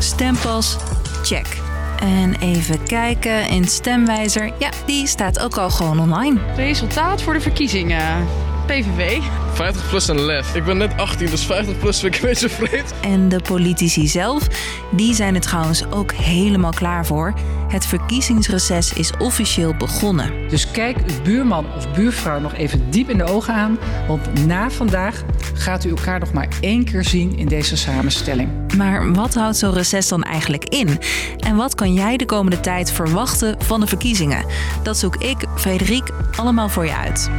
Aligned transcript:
Stempas, 0.00 0.76
check. 1.22 1.60
En 1.98 2.34
even 2.34 2.82
kijken 2.82 3.48
in 3.48 3.64
stemwijzer. 3.64 4.52
Ja, 4.58 4.70
die 4.86 5.06
staat 5.06 5.38
ook 5.38 5.56
al 5.56 5.70
gewoon 5.70 6.00
online. 6.00 6.40
Resultaat 6.56 7.22
voor 7.22 7.32
de 7.32 7.40
verkiezingen. 7.40 8.26
PVV. 8.70 9.22
50 9.52 9.88
plus 9.88 10.08
en 10.08 10.20
lef. 10.20 10.54
Ik 10.54 10.64
ben 10.64 10.76
net 10.76 10.96
18, 10.96 11.30
dus 11.30 11.46
50 11.46 11.78
plus 11.78 12.00
vind 12.00 12.14
ik 12.14 12.22
een 12.22 12.28
beetje 12.28 12.48
vreemd. 12.48 12.94
En 13.00 13.28
de 13.28 13.40
politici 13.40 14.06
zelf, 14.06 14.46
die 14.90 15.14
zijn 15.14 15.34
er 15.34 15.40
trouwens 15.40 15.90
ook 15.90 16.12
helemaal 16.12 16.72
klaar 16.72 17.06
voor. 17.06 17.34
Het 17.68 17.86
verkiezingsreces 17.86 18.92
is 18.92 19.12
officieel 19.18 19.74
begonnen. 19.74 20.48
Dus 20.48 20.70
kijk 20.70 20.96
uw 20.96 21.22
buurman 21.22 21.66
of 21.76 21.92
buurvrouw 21.92 22.40
nog 22.40 22.54
even 22.54 22.90
diep 22.90 23.08
in 23.08 23.18
de 23.18 23.24
ogen 23.24 23.54
aan. 23.54 23.78
Want 24.08 24.46
na 24.46 24.70
vandaag 24.70 25.22
gaat 25.54 25.84
u 25.84 25.88
elkaar 25.88 26.18
nog 26.18 26.32
maar 26.32 26.48
één 26.60 26.84
keer 26.84 27.04
zien 27.04 27.36
in 27.36 27.46
deze 27.46 27.76
samenstelling. 27.76 28.74
Maar 28.76 29.12
wat 29.12 29.34
houdt 29.34 29.56
zo'n 29.56 29.72
reces 29.72 30.08
dan 30.08 30.22
eigenlijk 30.22 30.64
in? 30.64 30.98
En 31.38 31.56
wat 31.56 31.74
kan 31.74 31.94
jij 31.94 32.16
de 32.16 32.26
komende 32.26 32.60
tijd 32.60 32.92
verwachten 32.92 33.56
van 33.58 33.80
de 33.80 33.86
verkiezingen? 33.86 34.44
Dat 34.82 34.98
zoek 34.98 35.16
ik, 35.16 35.36
Frederik, 35.54 36.10
allemaal 36.36 36.68
voor 36.68 36.84
je 36.84 36.96
uit. 36.96 37.30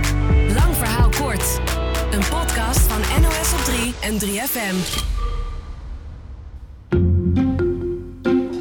Een 2.11 2.23
podcast 2.29 2.79
van 2.79 3.21
NOS 3.21 3.53
op 3.53 3.59
3 3.59 3.93
en 4.01 4.19
3FM. 4.19 4.75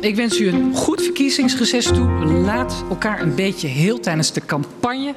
Ik 0.00 0.16
wens 0.16 0.40
u 0.40 0.48
een 0.48 0.74
goed 0.74 1.02
verkiezingsreces 1.02 1.84
toe. 1.84 2.24
Laat 2.24 2.84
elkaar 2.88 3.20
een 3.20 3.34
beetje 3.34 3.68
heel 3.68 4.00
tijdens 4.00 4.32
de 4.32 4.44
campagne. 4.46 5.14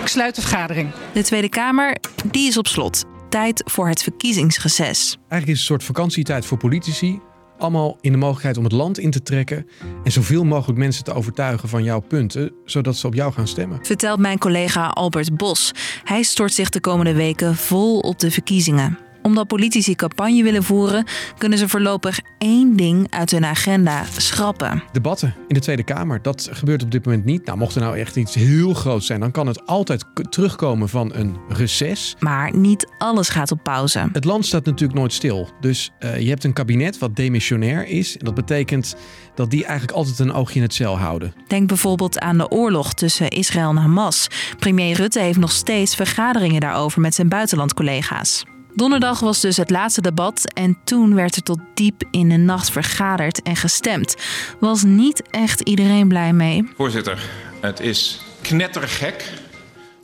Ik 0.00 0.06
sluit 0.08 0.34
de 0.34 0.40
vergadering. 0.40 0.90
De 1.12 1.22
Tweede 1.22 1.48
Kamer, 1.48 1.96
die 2.30 2.48
is 2.48 2.56
op 2.56 2.66
slot. 2.66 3.04
Tijd 3.28 3.62
voor 3.66 3.88
het 3.88 4.02
verkiezingsreces. 4.02 5.16
Eigenlijk 5.28 5.30
is 5.30 5.38
het 5.38 5.48
een 5.48 5.56
soort 5.56 5.84
vakantietijd 5.84 6.46
voor 6.46 6.58
politici. 6.58 7.20
Allemaal 7.62 7.98
in 8.00 8.12
de 8.12 8.18
mogelijkheid 8.18 8.56
om 8.56 8.64
het 8.64 8.72
land 8.72 8.98
in 8.98 9.10
te 9.10 9.22
trekken. 9.22 9.66
En 10.04 10.12
zoveel 10.12 10.44
mogelijk 10.44 10.78
mensen 10.78 11.04
te 11.04 11.12
overtuigen 11.12 11.68
van 11.68 11.84
jouw 11.84 12.00
punten, 12.00 12.52
zodat 12.64 12.96
ze 12.96 13.06
op 13.06 13.14
jou 13.14 13.32
gaan 13.32 13.48
stemmen. 13.48 13.78
Vertelt 13.82 14.18
mijn 14.18 14.38
collega 14.38 14.86
Albert 14.86 15.36
Bos. 15.36 15.72
Hij 16.04 16.22
stort 16.22 16.52
zich 16.52 16.68
de 16.68 16.80
komende 16.80 17.14
weken 17.14 17.56
vol 17.56 17.98
op 17.98 18.18
de 18.18 18.30
verkiezingen 18.30 19.01
omdat 19.22 19.46
politici 19.46 19.94
campagne 19.94 20.42
willen 20.42 20.62
voeren, 20.62 21.06
kunnen 21.38 21.58
ze 21.58 21.68
voorlopig 21.68 22.20
één 22.38 22.76
ding 22.76 23.06
uit 23.10 23.30
hun 23.30 23.44
agenda 23.44 24.04
schrappen. 24.16 24.82
Debatten 24.92 25.34
in 25.48 25.54
de 25.54 25.60
Tweede 25.60 25.82
Kamer, 25.82 26.22
dat 26.22 26.48
gebeurt 26.52 26.82
op 26.82 26.90
dit 26.90 27.04
moment 27.04 27.24
niet. 27.24 27.46
Nou, 27.46 27.58
mocht 27.58 27.74
er 27.74 27.80
nou 27.80 27.98
echt 27.98 28.16
iets 28.16 28.34
heel 28.34 28.74
groots 28.74 29.06
zijn, 29.06 29.20
dan 29.20 29.30
kan 29.30 29.46
het 29.46 29.66
altijd 29.66 30.04
terugkomen 30.30 30.88
van 30.88 31.14
een 31.14 31.36
reces. 31.48 32.16
Maar 32.18 32.56
niet 32.56 32.86
alles 32.98 33.28
gaat 33.28 33.50
op 33.50 33.62
pauze. 33.62 34.08
Het 34.12 34.24
land 34.24 34.46
staat 34.46 34.64
natuurlijk 34.64 34.98
nooit 34.98 35.12
stil. 35.12 35.48
Dus 35.60 35.90
uh, 36.00 36.20
je 36.20 36.28
hebt 36.28 36.44
een 36.44 36.52
kabinet 36.52 36.98
wat 36.98 37.16
demissionair 37.16 37.86
is. 37.86 38.18
En 38.18 38.24
dat 38.24 38.34
betekent 38.34 38.96
dat 39.34 39.50
die 39.50 39.64
eigenlijk 39.64 39.96
altijd 39.96 40.18
een 40.18 40.32
oogje 40.32 40.56
in 40.56 40.62
het 40.62 40.74
cel 40.74 40.98
houden. 40.98 41.34
Denk 41.46 41.68
bijvoorbeeld 41.68 42.18
aan 42.18 42.38
de 42.38 42.50
oorlog 42.50 42.94
tussen 42.94 43.28
Israël 43.28 43.70
en 43.70 43.76
Hamas. 43.76 44.28
Premier 44.58 44.96
Rutte 44.96 45.20
heeft 45.20 45.38
nog 45.38 45.52
steeds 45.52 45.94
vergaderingen 45.94 46.60
daarover 46.60 47.00
met 47.00 47.14
zijn 47.14 47.28
buitenlandcollega's. 47.28 48.44
Donderdag 48.74 49.20
was 49.20 49.40
dus 49.40 49.56
het 49.56 49.70
laatste 49.70 50.00
debat 50.00 50.52
en 50.52 50.78
toen 50.84 51.14
werd 51.14 51.36
er 51.36 51.42
tot 51.42 51.58
diep 51.74 52.02
in 52.10 52.28
de 52.28 52.36
nacht 52.36 52.70
vergaderd 52.70 53.42
en 53.42 53.56
gestemd. 53.56 54.14
Was 54.60 54.82
niet 54.82 55.22
echt 55.30 55.60
iedereen 55.60 56.08
blij 56.08 56.32
mee. 56.32 56.70
Voorzitter, 56.76 57.30
het 57.60 57.80
is 57.80 58.20
knettergek 58.42 59.32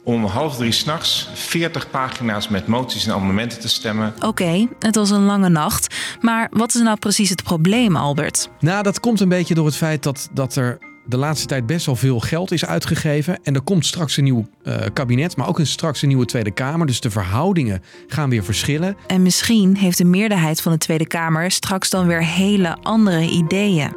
om 0.05 0.25
half 0.25 0.57
drie 0.57 0.73
s'nachts 0.73 1.29
40 1.35 1.91
pagina's 1.91 2.49
met 2.49 2.67
moties 2.67 3.07
en 3.07 3.13
amendementen 3.13 3.61
te 3.61 3.69
stemmen. 3.69 4.15
Oké, 4.21 4.69
het 4.79 4.95
was 4.95 5.11
een 5.11 5.25
lange 5.25 5.49
nacht. 5.49 5.95
Maar 6.21 6.49
wat 6.51 6.75
is 6.75 6.81
nou 6.81 6.99
precies 6.99 7.29
het 7.29 7.43
probleem, 7.43 7.97
Albert? 7.97 8.49
Nou, 8.61 8.83
dat 8.83 9.01
komt 9.01 9.21
een 9.21 9.29
beetje 9.29 9.55
door 9.55 9.67
het 9.67 9.77
feit 9.77 10.03
dat, 10.03 10.29
dat 10.33 10.57
er 10.57 10.79
de 11.09 11.17
laatste 11.17 11.47
tijd 11.47 11.67
best 11.67 11.87
wel 11.87 11.97
veel 11.97 12.21
geld 12.21 12.53
is 12.53 12.65
uitgegeven. 12.65 13.39
En 13.43 13.55
er 13.55 13.63
komt 13.63 13.87
straks 13.87 14.17
een 14.17 14.25
nieuw 14.25 14.49
uh, 14.65 14.77
kabinet, 14.93 15.37
maar 15.37 15.49
ook 15.49 15.59
een, 15.59 15.67
straks 15.67 16.03
een 16.03 16.09
nieuwe 16.09 16.25
Tweede 16.25 16.51
Kamer. 16.51 16.87
Dus 16.87 17.01
de 17.01 17.11
verhoudingen 17.11 17.83
gaan 18.07 18.31
weer 18.31 18.45
verschillen. 18.45 18.97
En 19.07 19.23
misschien 19.23 19.77
heeft 19.77 19.99
de 19.99 20.05
meerderheid 20.05 20.61
van 20.61 20.73
de 20.73 20.79
Tweede 20.79 21.07
Kamer 21.07 21.51
straks 21.51 21.91
dan 21.91 22.07
weer 22.07 22.25
hele 22.25 22.77
andere 22.83 23.23
ideeën. 23.23 23.97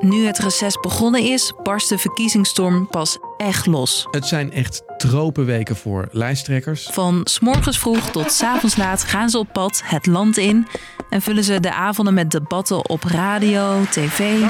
Nu 0.00 0.26
het 0.26 0.38
reces 0.38 0.80
begonnen 0.80 1.22
is, 1.22 1.52
barst 1.62 1.88
de 1.88 1.98
verkiezingsstorm 1.98 2.88
pas 2.88 3.18
echt 3.36 3.66
los. 3.66 4.06
Het 4.10 4.26
zijn 4.26 4.52
echt 4.52 4.82
tropenweken 4.96 5.76
voor 5.76 6.08
lijsttrekkers. 6.10 6.88
Van 6.92 7.20
s'morgens 7.24 7.78
vroeg 7.78 8.10
tot 8.10 8.32
s 8.32 8.42
avonds 8.42 8.76
laat 8.76 9.04
gaan 9.04 9.30
ze 9.30 9.38
op 9.38 9.48
pad 9.52 9.82
het 9.84 10.06
land 10.06 10.36
in 10.36 10.66
en 11.12 11.22
vullen 11.22 11.44
ze 11.44 11.60
de 11.60 11.72
avonden 11.72 12.14
met 12.14 12.30
debatten 12.30 12.88
op 12.88 13.04
radio, 13.04 13.84
tv. 13.90 14.40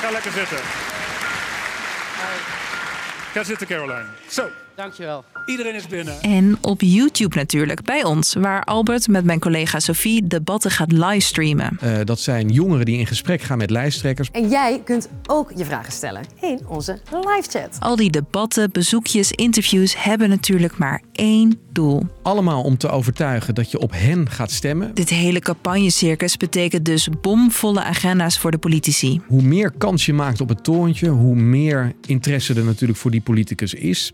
Ga 0.00 0.10
lekker 0.10 0.32
zitten. 0.32 0.58
Ga 3.32 3.44
zitten, 3.44 3.66
Caroline. 3.66 4.06
Zo. 4.28 4.48
Dankjewel. 4.80 5.24
Iedereen 5.46 5.74
is 5.74 5.86
binnen. 5.86 6.22
En 6.22 6.58
op 6.60 6.80
YouTube 6.80 7.36
natuurlijk, 7.36 7.82
bij 7.82 8.04
ons, 8.04 8.34
waar 8.34 8.64
Albert 8.64 9.08
met 9.08 9.24
mijn 9.24 9.38
collega 9.38 9.80
Sophie 9.80 10.26
debatten 10.26 10.70
gaat 10.70 10.92
livestreamen. 10.92 11.78
Uh, 11.84 11.98
dat 12.04 12.20
zijn 12.20 12.48
jongeren 12.48 12.84
die 12.84 12.98
in 12.98 13.06
gesprek 13.06 13.42
gaan 13.42 13.58
met 13.58 13.70
lijsttrekkers. 13.70 14.28
En 14.30 14.48
jij 14.48 14.80
kunt 14.84 15.08
ook 15.26 15.52
je 15.56 15.64
vragen 15.64 15.92
stellen 15.92 16.22
in 16.40 16.60
onze 16.66 16.98
live 17.10 17.50
chat. 17.50 17.76
Al 17.78 17.96
die 17.96 18.10
debatten, 18.10 18.70
bezoekjes, 18.70 19.32
interviews 19.32 20.02
hebben 20.02 20.28
natuurlijk 20.28 20.78
maar 20.78 21.02
één 21.12 21.60
doel. 21.72 22.06
Allemaal 22.22 22.62
om 22.62 22.76
te 22.76 22.88
overtuigen 22.88 23.54
dat 23.54 23.70
je 23.70 23.78
op 23.78 23.92
hen 23.92 24.30
gaat 24.30 24.50
stemmen. 24.50 24.94
Dit 24.94 25.08
hele 25.08 25.40
campagnecircus 25.40 26.36
betekent 26.36 26.84
dus 26.84 27.08
bomvolle 27.20 27.82
agenda's 27.82 28.38
voor 28.38 28.50
de 28.50 28.58
politici. 28.58 29.20
Hoe 29.26 29.42
meer 29.42 29.72
kans 29.78 30.06
je 30.06 30.12
maakt 30.12 30.40
op 30.40 30.48
het 30.48 30.64
torentje, 30.64 31.08
hoe 31.08 31.34
meer 31.34 31.92
interesse 32.06 32.54
er 32.54 32.64
natuurlijk 32.64 32.98
voor 32.98 33.10
die 33.10 33.20
politicus 33.20 33.74
is. 33.74 34.12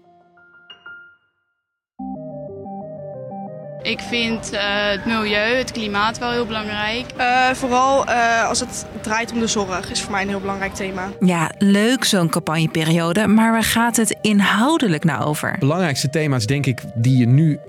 Ik 3.86 4.00
vind 4.00 4.52
uh, 4.52 4.60
het 4.62 5.04
milieu, 5.04 5.56
het 5.56 5.72
klimaat 5.72 6.18
wel 6.18 6.30
heel 6.30 6.46
belangrijk. 6.46 7.04
Uh, 7.18 7.50
vooral 7.50 8.08
uh, 8.08 8.48
als 8.48 8.60
het 8.60 8.86
draait 9.00 9.32
om 9.32 9.38
de 9.38 9.46
zorg 9.46 9.90
is 9.90 10.00
voor 10.00 10.10
mij 10.10 10.22
een 10.22 10.28
heel 10.28 10.40
belangrijk 10.40 10.74
thema. 10.74 11.08
Ja, 11.20 11.50
leuk 11.58 12.04
zo'n 12.04 12.28
campagneperiode, 12.28 13.26
maar 13.26 13.52
waar 13.52 13.62
gaat 13.62 13.96
het 13.96 14.16
inhoudelijk 14.20 15.04
nou 15.04 15.24
over? 15.24 15.52
De 15.52 15.58
belangrijkste 15.58 16.10
thema's, 16.10 16.46
denk 16.46 16.66
ik, 16.66 16.80
die 16.94 17.16
je 17.16 17.26
nu 17.26 17.60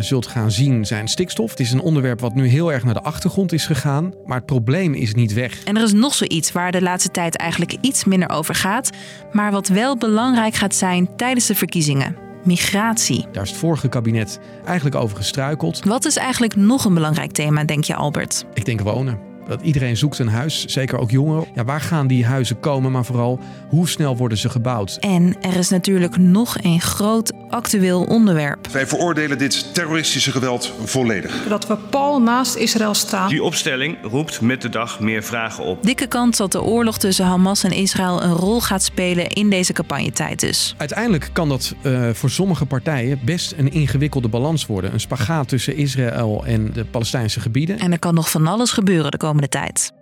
zult 0.00 0.26
gaan 0.26 0.50
zien, 0.50 0.86
zijn 0.86 1.08
stikstof. 1.08 1.50
Het 1.50 1.60
is 1.60 1.72
een 1.72 1.80
onderwerp 1.80 2.20
wat 2.20 2.34
nu 2.34 2.46
heel 2.46 2.72
erg 2.72 2.84
naar 2.84 2.94
de 2.94 3.02
achtergrond 3.02 3.52
is 3.52 3.66
gegaan, 3.66 4.14
maar 4.26 4.36
het 4.36 4.46
probleem 4.46 4.94
is 4.94 5.14
niet 5.14 5.32
weg. 5.32 5.64
En 5.64 5.76
er 5.76 5.82
is 5.82 5.92
nog 5.92 6.14
zoiets 6.14 6.52
waar 6.52 6.72
de 6.72 6.82
laatste 6.82 7.10
tijd 7.10 7.36
eigenlijk 7.36 7.76
iets 7.80 8.04
minder 8.04 8.28
over 8.30 8.54
gaat, 8.54 8.90
maar 9.32 9.50
wat 9.50 9.68
wel 9.68 9.96
belangrijk 9.96 10.54
gaat 10.54 10.74
zijn 10.74 11.16
tijdens 11.16 11.46
de 11.46 11.54
verkiezingen 11.54 12.27
migratie. 12.42 13.26
Daar 13.32 13.42
is 13.42 13.50
het 13.50 13.58
vorige 13.58 13.88
kabinet 13.88 14.40
eigenlijk 14.64 14.96
over 14.96 15.16
gestruikeld. 15.16 15.84
Wat 15.84 16.04
is 16.04 16.16
eigenlijk 16.16 16.56
nog 16.56 16.84
een 16.84 16.94
belangrijk 16.94 17.32
thema, 17.32 17.64
denk 17.64 17.84
je, 17.84 17.94
Albert? 17.94 18.44
Ik 18.54 18.64
denk 18.64 18.80
wonen. 18.80 19.27
Dat 19.48 19.62
iedereen 19.62 19.96
zoekt 19.96 20.18
een 20.18 20.28
huis, 20.28 20.64
zeker 20.64 20.98
ook 20.98 21.10
jongeren. 21.10 21.46
Ja, 21.54 21.64
waar 21.64 21.80
gaan 21.80 22.06
die 22.06 22.26
huizen 22.26 22.60
komen, 22.60 22.92
maar 22.92 23.04
vooral 23.04 23.40
hoe 23.68 23.88
snel 23.88 24.16
worden 24.16 24.38
ze 24.38 24.48
gebouwd? 24.48 24.96
En 25.00 25.36
er 25.40 25.56
is 25.56 25.68
natuurlijk 25.68 26.16
nog 26.16 26.56
een 26.62 26.80
groot 26.80 27.32
actueel 27.48 28.02
onderwerp. 28.02 28.66
Wij 28.66 28.86
veroordelen 28.86 29.38
dit 29.38 29.74
terroristische 29.74 30.30
geweld 30.30 30.72
volledig. 30.84 31.46
Dat 31.48 31.66
we 31.66 31.76
pal 31.76 32.20
naast 32.20 32.54
Israël 32.54 32.94
staan. 32.94 33.28
Die 33.28 33.42
opstelling 33.42 33.96
roept 34.02 34.40
met 34.40 34.62
de 34.62 34.68
dag 34.68 35.00
meer 35.00 35.22
vragen 35.22 35.64
op. 35.64 35.82
Dikke 35.82 36.06
kans 36.06 36.36
dat 36.36 36.52
de 36.52 36.62
oorlog 36.62 36.98
tussen 36.98 37.24
Hamas 37.24 37.64
en 37.64 37.72
Israël 37.72 38.22
een 38.22 38.32
rol 38.32 38.60
gaat 38.60 38.82
spelen 38.82 39.28
in 39.28 39.50
deze 39.50 39.72
campagnetijd 39.72 40.40
dus. 40.40 40.74
Uiteindelijk 40.76 41.30
kan 41.32 41.48
dat 41.48 41.74
uh, 41.82 42.10
voor 42.12 42.30
sommige 42.30 42.66
partijen 42.66 43.20
best 43.24 43.54
een 43.56 43.72
ingewikkelde 43.72 44.28
balans 44.28 44.66
worden. 44.66 44.92
Een 44.92 45.00
spagaat 45.00 45.48
tussen 45.48 45.76
Israël 45.76 46.44
en 46.46 46.72
de 46.72 46.84
Palestijnse 46.84 47.40
gebieden. 47.40 47.78
En 47.78 47.92
er 47.92 47.98
kan 47.98 48.14
nog 48.14 48.30
van 48.30 48.46
alles 48.46 48.70
gebeuren 48.70 49.10
de 49.10 49.16
komende 49.16 49.37
tijd. 49.48 49.92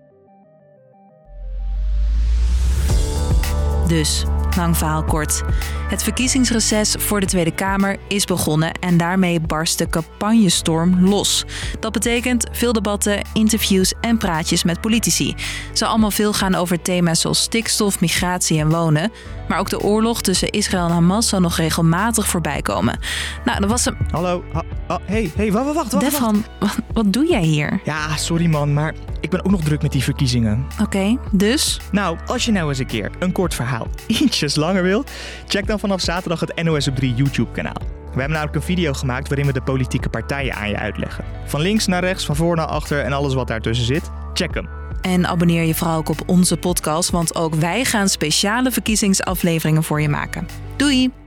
Dus, 3.87 4.25
lang 4.57 4.77
verhaal 4.77 5.05
kort. 5.05 5.43
Het 5.87 6.03
verkiezingsreces 6.03 6.95
voor 6.99 7.21
de 7.21 7.27
Tweede 7.27 7.55
Kamer 7.55 7.97
is 8.09 8.25
begonnen 8.25 8.73
en 8.73 8.97
daarmee 8.97 9.41
barst 9.41 9.79
de 9.79 9.89
campagnestorm 9.89 11.09
los. 11.09 11.45
Dat 11.81 11.93
betekent 11.93 12.49
veel 12.53 12.73
debatten, 12.73 13.21
interviews 13.33 13.95
en 14.01 14.19
praatjes 14.19 14.65
met 14.65 14.81
politici. 14.81 15.35
Ze 15.73 15.87
allemaal 15.87 16.11
veel 16.11 16.33
gaan 16.33 16.55
over 16.55 16.83
thema's 16.83 17.21
zoals 17.21 17.43
stikstof, 17.43 18.01
migratie 18.01 18.59
en 18.59 18.71
wonen. 18.71 19.13
Maar 19.49 19.59
ook 19.59 19.71
de 19.71 19.81
oorlog 19.81 20.23
tussen 20.23 20.51
Israël 20.51 20.85
en 20.85 20.93
Hamas 20.93 21.29
zal 21.29 21.41
nog 21.41 21.57
regelmatig 21.57 22.29
voorbij 22.29 22.63
komen. 22.63 22.99
Nou, 23.45 23.61
dat 23.61 23.71
was 23.71 23.85
hem. 23.85 23.97
Hallo. 24.11 24.45
Ha 24.53 25.01
hey, 25.05 25.31
hey, 25.37 25.53
wacht, 25.53 25.75
wacht, 25.75 25.93
wacht. 25.93 26.05
Defan, 26.05 26.45
wat, 26.59 26.77
wat 26.93 27.13
doe 27.13 27.29
jij 27.29 27.43
hier? 27.43 27.81
Ja, 27.85 28.17
sorry 28.17 28.47
man, 28.47 28.73
maar 28.73 28.95
ik 29.21 29.31
ben 29.31 29.45
ook 29.45 29.51
nog 29.51 29.61
druk 29.61 29.83
met 29.83 29.93
die 29.93 30.03
verkiezingen. 30.03 30.67
Oké, 30.73 30.83
okay, 30.83 31.19
dus? 31.33 31.81
Nou, 31.91 32.19
als 32.27 32.45
je 32.45 32.53
nou 32.53 32.69
eens 32.69 32.79
een 32.79 32.87
keer 32.87 33.11
een 33.19 33.33
kort 33.33 33.55
verhaal 33.55 33.87
ietsjes 34.07 34.55
langer 34.55 34.83
wilt, 34.83 35.11
check 35.47 35.67
dan 35.67 35.76
vanaf 35.79 36.01
zaterdag 36.01 36.41
het 36.41 36.63
NOS 36.63 36.89
op 36.89 36.97
3 36.97 37.15
YouTube 37.15 37.51
kanaal. 37.53 37.81
We 38.17 38.23
hebben 38.23 38.31
namelijk 38.31 38.55
een 38.55 38.75
video 38.75 38.93
gemaakt 38.93 39.29
waarin 39.29 39.47
we 39.47 39.53
de 39.53 39.63
politieke 39.63 40.09
partijen 40.09 40.55
aan 40.55 40.69
je 40.69 40.77
uitleggen. 40.77 41.25
Van 41.45 41.61
links 41.61 41.87
naar 41.87 42.05
rechts, 42.05 42.25
van 42.25 42.37
voor 42.37 42.57
naar 42.57 42.67
achter 42.67 43.01
en 43.01 43.13
alles 43.13 43.35
wat 43.35 43.49
daartussen 43.49 43.87
zit. 43.87 44.11
Check 44.35 44.55
hem. 44.55 44.69
En 45.01 45.27
abonneer 45.27 45.63
je 45.63 45.75
vooral 45.75 45.97
ook 45.97 46.09
op 46.09 46.23
onze 46.27 46.57
podcast, 46.57 47.11
want 47.11 47.35
ook 47.35 47.55
wij 47.55 47.85
gaan 47.85 48.09
speciale 48.09 48.71
verkiezingsafleveringen 48.71 49.83
voor 49.83 50.01
je 50.01 50.09
maken. 50.09 50.49
Doei! 50.77 51.26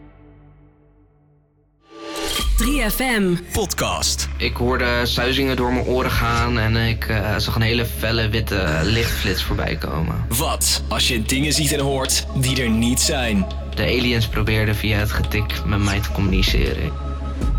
3FM. 2.70 3.52
Podcast. 3.52 4.30
Ik 4.38 4.56
hoorde 4.56 5.06
suizingen 5.06 5.56
door 5.56 5.74
mijn 5.74 5.86
oren 5.86 6.12
gaan 6.12 6.60
en 6.60 6.76
ik 6.76 7.08
uh, 7.08 7.38
zag 7.38 7.56
een 7.56 7.62
hele 7.62 7.86
felle 7.86 8.30
witte 8.30 8.80
lichtflits 8.84 9.44
voorbij 9.44 9.76
komen. 9.76 10.26
Wat 10.28 10.84
als 10.88 11.08
je 11.08 11.22
dingen 11.22 11.54
ziet 11.54 11.72
en 11.72 11.80
hoort 11.80 12.26
die 12.36 12.62
er 12.62 12.70
niet 12.70 13.00
zijn? 13.00 13.48
De 13.76 13.82
aliens 13.82 14.28
probeerden 14.28 14.76
via 14.76 14.98
het 14.98 15.12
getik 15.12 15.66
met 15.66 15.80
mij 15.80 16.00
te 16.00 16.12
communiceren. 16.12 16.92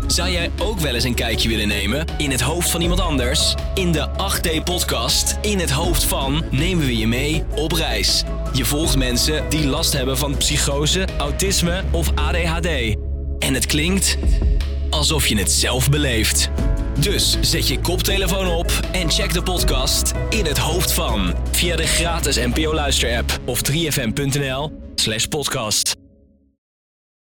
Zou 0.07 0.29
jij 0.29 0.51
ook 0.59 0.79
wel 0.79 0.93
eens 0.93 1.03
een 1.03 1.13
kijkje 1.13 1.49
willen 1.49 1.67
nemen 1.67 2.05
in 2.17 2.31
het 2.31 2.41
hoofd 2.41 2.69
van 2.69 2.81
iemand 2.81 2.99
anders? 2.99 3.55
In 3.73 3.91
de 3.91 4.07
8D-podcast 4.09 5.37
In 5.41 5.59
het 5.59 5.71
hoofd 5.71 6.03
van 6.03 6.43
nemen 6.51 6.85
we 6.85 6.97
je 6.97 7.07
mee 7.07 7.43
op 7.55 7.71
reis. 7.71 8.23
Je 8.53 8.65
volgt 8.65 8.97
mensen 8.97 9.49
die 9.49 9.67
last 9.67 9.93
hebben 9.93 10.17
van 10.17 10.37
psychose, 10.37 11.07
autisme 11.17 11.83
of 11.91 12.11
ADHD. 12.15 12.95
En 13.39 13.53
het 13.53 13.65
klinkt 13.65 14.17
alsof 15.01 15.27
je 15.27 15.37
het 15.37 15.51
zelf 15.51 15.89
beleeft. 15.89 16.49
Dus 16.99 17.37
zet 17.41 17.67
je 17.67 17.79
koptelefoon 17.79 18.47
op 18.47 18.71
en 18.91 19.11
check 19.11 19.33
de 19.33 19.41
podcast 19.41 20.11
In 20.29 20.45
het 20.45 20.57
hoofd 20.57 20.93
van 20.93 21.33
via 21.51 21.75
de 21.75 21.87
gratis 21.87 22.35
NPO 22.35 22.73
Luister 22.73 23.17
app 23.17 23.39
of 23.45 23.61
3fm.nl/podcast. 23.71 26.00